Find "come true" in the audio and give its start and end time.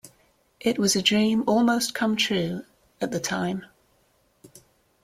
1.93-2.65